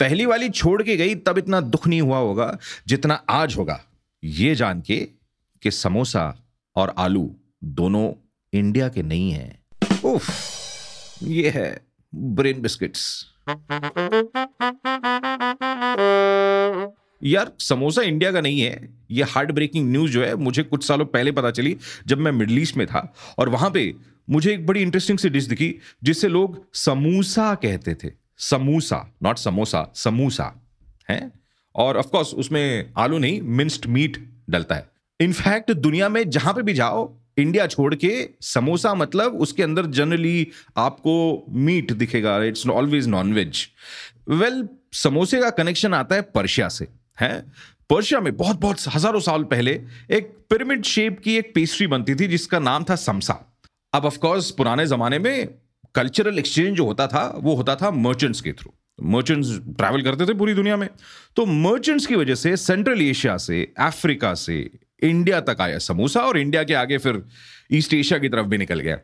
पहली 0.00 0.26
वाली 0.26 0.48
छोड़ 0.48 0.82
के 0.82 0.96
गई, 0.96 1.14
तब 1.14 1.38
इतना 1.38 1.60
दुख 1.60 1.86
नहीं 1.86 2.00
हुआ 2.00 2.18
होगा 2.18 2.58
जितना 2.86 3.14
आज 3.14 3.56
होगा। 3.56 3.84
ये 4.24 4.54
जान 4.54 4.80
के 4.80 5.08
कि 5.62 5.70
समोसा 5.70 6.46
और 6.76 6.94
आलू 6.98 7.36
दोनों 7.64 8.12
इंडिया 8.52 8.88
के 8.88 9.02
नहीं 9.02 9.30
हैं। 9.30 9.62
उफ, 10.04 10.28
ये 11.22 11.50
है 11.50 11.80
ब्रेन 12.14 12.60
बिस्किट्स। 12.60 13.26
यार, 17.24 17.52
समोसा 17.58 18.02
इंडिया 18.02 18.32
का 18.32 18.40
नहीं 18.40 18.60
है। 18.60 18.98
ये 19.10 19.22
हार्ट 19.22 19.52
ब्रेकिंग 19.52 19.90
न्यूज़ 19.90 20.12
जो 20.12 20.24
है, 20.24 20.34
मुझे 20.34 20.62
कुछ 20.62 20.86
सालों 20.86 21.06
पहले 21.06 21.32
पता 21.32 21.50
चली 21.50 21.76
जब 22.06 22.18
मैं 22.18 22.32
मिडल 22.32 22.58
ईस्ट 22.58 22.76
में 22.76 22.86
था। 22.86 23.14
और 23.38 23.48
वहाँ 23.48 23.70
पे 23.70 23.94
मुझे 24.30 24.54
एक 24.54 24.66
बड़ी 24.66 24.80
इंटरेस्टिंग 24.80 25.18
सी 25.18 25.28
डिश 25.28 25.44
दिखी, 25.44 25.74
जिसे 26.04 26.28
लोग 26.28 26.74
समोसा 26.74 27.54
कहते 27.54 27.94
थे। 27.94 28.27
समूसा 28.40 29.04
नॉट 29.22 29.38
समोसा, 29.38 29.86
समूसा, 29.94 30.52
है? 31.08 31.30
और 31.74 31.96
ऑफ़ 31.96 32.06
कोर्स 32.06 32.34
उसमें 32.34 32.92
आलू 32.98 33.18
नहीं 33.18 33.40
मिन्स्ड 33.42 33.86
मीट 33.86 34.16
डलता 34.50 34.74
है। 34.74 34.88
इनफैक्ट 35.20 35.70
दुनिया 35.72 36.08
में 36.08 36.28
जहाँ 36.30 36.54
पे 36.54 36.62
भी 36.62 36.74
जाओ 36.74 37.12
इंडिया 37.38 37.66
छोड़ 37.66 37.94
के 37.94 38.12
समोसा 38.42 38.94
मतलब 38.94 39.34
उसके 39.36 39.62
अंदर 39.62 39.86
जनरली 39.92 40.46
आपको 40.76 41.44
मीट 41.48 41.92
दिखेगा 41.92 42.36
it's 42.44 42.66
always 42.68 43.06
non 43.08 43.32
veg 43.34 43.66
well 44.28 44.68
समोसे 44.92 45.40
का 45.40 45.50
कनेक्शन 45.52 45.94
आता 45.94 46.14
है 46.14 46.22
पर्शिया 46.34 46.68
से, 46.68 46.88
है? 47.20 47.44
पर्शिया 47.90 48.20
में 48.20 48.36
बहुत 48.36 48.60
बहुत 48.60 48.88
हज़ारों 48.94 49.20
साल 49.20 49.44
पहले 49.44 49.72
एक 50.10 50.32
पिरामिड 50.50 50.84
शेप 50.84 51.20
की 51.20 51.36
एक 51.36 51.52
पेस्ट्री 51.54 51.86
बनती 51.86 52.14
थी, 52.14 52.26
जिसका 52.26 52.58
नाम 52.58 52.84
था 52.84 52.96
समसा 52.96 53.38
अब 53.92 54.04
ऑफ़ 54.04 54.18
कोर्स 54.18 54.50
पुराने 54.50 54.86
जमाने 54.86 55.18
में 55.18 55.48
कल्चरल 55.98 56.38
एक्सचेंज 56.38 56.76
जो 56.76 56.84
होता 56.84 57.06
था, 57.06 57.32
वो 57.36 57.54
होता 57.54 57.74
था 57.74 57.90
मर्चेंट्स 57.90 58.40
के 58.40 58.52
थ्रू 58.52 58.72
मर्चेंट्स 59.02 59.48
ट्रैवल 59.78 60.02
करते 60.02 60.26
थे 60.26 60.34
पूरी 60.34 60.54
दुनिया 60.54 60.76
में। 60.76 60.88
तो 61.36 61.46
मर्चेंट्स 61.46 62.06
की 62.06 62.14
वजह 62.14 62.34
से 62.34 62.56
सेंट्रल 62.56 63.02
एशिया 63.02 63.36
से 63.36 63.72
अफ्रीका 63.78 64.34
से 64.34 64.70
इंडिया 65.02 65.40
तक 65.40 65.56
आया 65.60 65.78
समोसा 65.78 66.20
और 66.20 66.38
इंडिया 66.38 66.62
के 66.64 66.74
आगे 66.74 66.98
फिर 66.98 67.22
ईस्ट 67.72 67.94
एशिया 67.94 68.18
की 68.18 68.28
तरफ़ 68.28 68.46
भी 68.46 68.58
निकल 68.58 68.80
गया। 68.80 68.96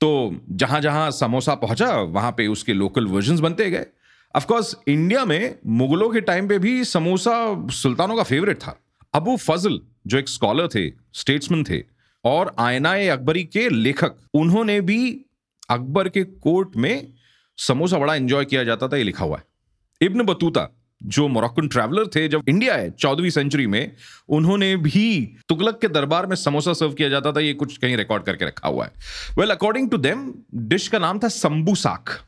तो 0.00 0.40
जहाँ 0.50 0.80
जहाँ 0.80 1.10
समोसा 1.10 1.54
पहुँचा, 1.54 1.90
वहाँ 1.92 2.32
पे 2.32 2.46
उसके 2.46 2.72
लोकल 2.72 3.06
वर्जन 3.06 3.40
बनते 3.40 3.70
गए। 3.70 3.86
अफकोर्स 4.34 4.76
इंडिया 4.88 5.24
में 5.24 5.54
मुगलों 5.66 6.08
के 6.08 6.20
टाइम 6.20 6.48
पे 6.48 6.58
भी 6.58 6.84
समोसा 6.84 7.66
सुल्तानों 7.70 8.16
का 8.16 8.22
फेवरेट 8.22 8.58
था। 8.58 8.78
अबू 9.14 9.36
फजल, 9.36 9.80
जो 10.06 10.18
एक 10.18 10.28
स्कॉलर 10.28 10.68
थे 10.68 10.90
स्टेट्समैन 11.14 11.64
थे, 11.64 11.82
और 12.24 12.54
आयना 12.58 12.92
अकबरी 13.12 13.44
के 13.44 13.68
लेखक, 13.68 14.12
उन्होंने 14.34 14.80
भी 14.80 15.24
अकबर 15.70 16.08
के 16.08 16.24
कोर्ट 16.24 16.76
में 16.76 17.12
समोसा 17.58 17.98
बड़ा 17.98 18.14
एंजॉय 18.14 18.44
किया 18.44 18.64
जाता 18.64 18.88
था 18.88 18.96
ये 18.96 19.04
लिखा 19.04 19.24
हुआ 19.24 19.38
है। 19.38 19.44
इब्न 20.00 20.22
बतूता 20.22 20.68
जो 21.00 21.26
मोरक्कन 21.28 21.68
ट्रैवलर 21.68 22.06
थे 22.06 22.26
जब 22.28 22.42
इंडिया 22.48 22.74
है 22.74 22.90
चौदहवीं 22.90 23.30
सेंचुरी 23.30 23.66
में 23.66 23.92
उन्होंने 24.28 24.76
भी 24.76 25.34
तुगलक 25.48 25.78
के 25.80 25.88
दरबार 25.88 26.26
में 26.26 26.34
समोसा 26.36 26.72
सर्व 26.72 26.92
किया 26.92 27.08
जाता 27.08 27.32
था 27.32 27.40
ये 27.40 27.52
कुछ 27.54 27.76
कहीं 27.76 27.96
रिकॉर्ड 27.96 28.24
करके 28.24 28.44
रखा 28.44 28.68
हुआ 28.68 28.84
है। 28.84 28.92
Well 29.38 29.50
according 29.50 29.90
to 29.90 29.96
them 29.96 30.32
dish 30.54 30.88
का 30.88 30.98
नाम 30.98 31.18
था 31.18 31.28
संबू 31.28 31.74
साख 31.74 32.18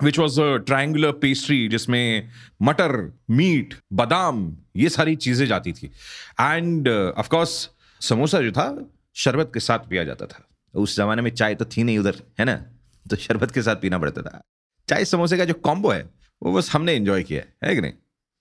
which 0.00 0.18
was 0.18 0.40
a 0.40 0.56
triangular 0.56 1.12
pastry 1.12 1.68
जिसमें 1.68 2.28
मटर 2.62 2.96
मीट 3.30 3.74
बादाम 3.92 4.56
ये 4.76 4.88
सारी 4.88 5.16
चीज़ें 5.16 5.46
जाती 5.46 5.72
थी। 5.72 5.90
एंड 6.40 6.88
ऑफकोर्स 6.88 7.64
uh, 7.64 8.04
समोसा 8.04 8.40
जो 8.40 8.52
था 8.52 8.92
शरबत 9.14 9.50
के 9.54 9.60
साथ 9.60 9.78
पिया 9.78 10.04
जाता 10.04 10.26
था। 10.26 10.46
उस 10.74 10.96
जमाने 10.96 11.22
में 11.22 11.30
चाय 11.30 11.54
तो 11.54 11.64
थी 11.64 11.82
नहीं 11.82 11.98
उधर 11.98 12.22
है 12.38 12.44
ना? 12.44 12.64
तो 13.06 13.16
शरबत 13.16 13.50
के 13.50 13.62
साथ 13.62 13.76
पीना 13.76 13.98
पड़ता 13.98 14.22
था। 14.22 14.40
चाय 14.88 15.04
समोसे 15.04 15.36
का 15.36 15.44
जो 15.44 15.54
कॉम्बो 15.54 15.90
है 15.90 16.02
वो 16.42 16.52
बस 16.52 16.70
हमने 16.72 16.94
एंजॉय 16.94 17.22
किया 17.22 17.42
है 17.66 17.74
कि 17.74 17.80
नहीं? 17.80 17.92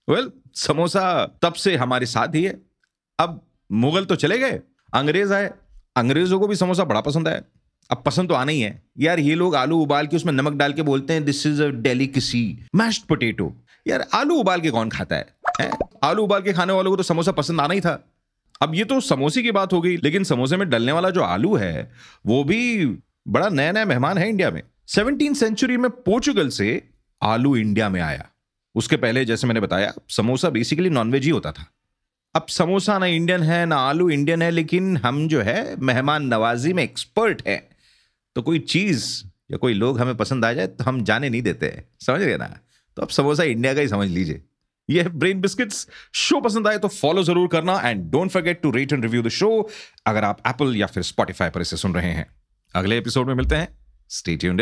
वेल 0.07 0.31
समोसा 0.55 1.25
तब 1.41 1.53
से 1.53 1.75
हमारे 1.75 2.05
साथ 2.05 2.35
ही 2.35 2.43
है। 2.43 2.59
अब 3.19 3.41
मुगल 3.71 4.05
तो 4.05 4.16
चले 4.16 4.38
गए 4.38 4.59
अंग्रेज़ 4.93 5.33
आए। 5.33 5.51
अंग्रेज़ों 5.95 6.39
को 6.39 6.47
भी 6.47 6.55
समोसा 6.55 6.84
बड़ा 6.84 7.01
पसंद 7.01 7.28
आया। 7.28 7.41
अब 7.89 8.03
पसंद 8.06 8.29
तो 8.29 8.35
आना 8.35 8.51
ही 8.51 8.61
है। 8.61 8.72
यार 9.00 9.19
ये 9.19 9.35
लोग 9.35 9.56
आलू 9.56 9.78
उबाल 9.78 10.07
के 10.07 10.16
उसमें 10.16 10.34
नमक 10.34 10.53
डाल 10.53 10.73
के 10.73 10.81
बोलते 10.81 11.13
हैं 11.13 11.23
this 11.25 11.45
is 11.47 11.63
a 11.63 11.67
delicacy 11.67 12.44
mashed 12.75 13.03
potato 13.03 13.51
यार 13.88 14.05
आलू 14.13 14.35
उबाल 14.35 14.61
के 14.61 14.69
कौन 14.69 14.89
खाता 14.89 15.16
है, 15.16 15.28
है? 15.61 15.72
आलू 16.03 16.23
उबाल 16.23 16.41
के 16.41 16.53
खाने 16.53 16.73
वालों 16.73 16.91
को 16.91 16.97
तो 16.97 17.03
समोसा 17.03 17.31
पसंद 17.31 17.61
आना 17.61 17.73
ही 17.73 17.81
था। 17.81 18.03
अब 18.61 18.75
ये 18.75 18.84
तो 18.85 19.00
समोसे 19.01 19.41
की 19.44 19.51
बात 19.51 19.73
हो 19.73 19.81
गई 19.81 19.97
लेकिन 19.97 20.23
समोसे 20.23 20.57
में 20.57 20.69
डलने 20.69 20.91
वाला 20.91 21.09
जो 21.09 21.22
आलू 21.22 21.55
है 21.55 21.91
वो 22.25 22.44
भी 22.44 22.85
बड़ा 23.28 23.50
नया 23.50 23.72
नया 23.72 23.85
मेहमान 23.85 24.18
है 24.18 24.30
इंडिया 24.30 24.52
में। 24.52 24.62
सेवनटीन 24.88 25.34
सेंचुरी 25.34 25.78
में 25.78 25.90
पोर्चुगल 25.91 26.50
से 26.50 26.90
आलू 27.22 27.56
इंडिया 27.56 27.90
में 27.90 28.02
आया। 28.02 28.30
उसके 28.75 28.97
पहले, 28.97 29.25
जैसे 29.25 29.47
मैंने 29.47 29.59
बताया, 29.59 29.94
समोसा 30.09 30.50
बेसिकली 30.50 30.90
नॉनवेज 30.90 31.24
ही 31.24 31.29
होता 31.29 31.52
था। 31.52 31.66
अब 32.35 32.46
समोसा 32.47 32.97
ना 32.97 33.06
इंडियन 33.06 33.44
है, 33.44 33.66
ना 33.66 33.75
आलू 33.75 34.09
इंडियन 34.09 34.41
है, 34.41 34.52
लेकिन 34.52 34.97
हम 34.97 35.28
जो 35.28 35.41
है, 35.41 35.75
मेहमान 35.75 36.25
नवाजी 36.25 36.74
में 36.74 36.84
एक्सपर्ट 36.84 37.47
है। 37.47 37.58
तो 38.35 38.41
कोई 38.41 38.59
चीज़ 38.59 39.06
या 39.52 39.58
कोई 39.58 39.74
लोग 39.74 40.00
हमें 40.00 40.16
पसंद 40.18 40.46
आ 40.46 40.53
जाए 40.53 40.68
तो 40.68 40.84
हम 40.84 41.03
जाने 41.03 41.29
नहीं 41.29 41.41
देते 41.41 41.66
हैं। 41.66 41.88
समझ 42.00 42.19
गए 42.22 42.38
ना? 42.38 42.47
तो 42.97 43.02
अब 43.02 43.09
समोसा 43.09 43.44
इंडिया 43.44 43.74
का 43.74 43.81
ही 43.81 43.88
समझ 43.88 44.08
लीजिए। 44.09 44.41
ये 44.90 45.03
ब्रेन 45.03 45.41
बिस्किट्स 45.41 45.88
शो 46.13 46.40
पसंद 46.41 46.68
आए 46.68 46.78
तो 46.78 46.88
फॉलो 46.88 47.24
ज़रूर 47.24 47.47
करना 47.47 47.79
and 47.85 48.09
don't 48.12 48.31
forget 48.31 48.62
to 48.62 48.72
rate 48.72 48.94
and 48.94 49.03
review 49.03 49.22
the 49.22 49.29
show 49.29 49.69
अगर 50.08 50.24
आप 50.24 50.41
एप्पल 50.47 50.75
या 50.75 50.88
फिर 50.88 51.03
स्पॉटिफाई 51.03 51.50
पर 51.50 51.62
इसे 51.62 51.78
सुन 51.78 51.94
रहे 51.94 52.12
हैं। 52.12 52.25
अगले 52.75 52.97
एपिसोड 52.97 53.28
में 53.28 53.34
मिलते 53.34 53.56
हैं। 53.56 53.80
Stay 54.09 54.35
tuned 54.35 54.62